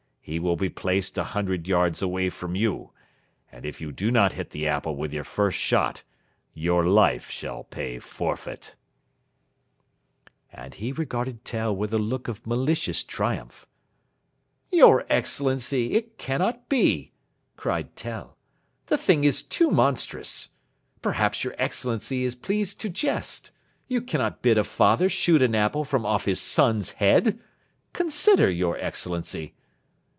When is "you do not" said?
3.81-4.33